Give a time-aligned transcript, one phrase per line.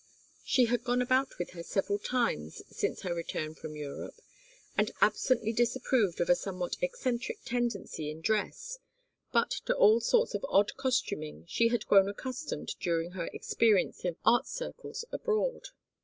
[0.43, 4.19] She had gone about with her several times since her return from Europe,
[4.75, 8.79] and absently disapproved of a somewhat eccentric tendency in dress,
[9.31, 14.15] but to all sorts of odd costuming she had grown accustomed during her experience of
[14.25, 15.65] art circles abroad.